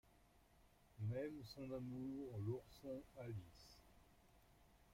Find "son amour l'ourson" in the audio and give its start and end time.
1.43-3.03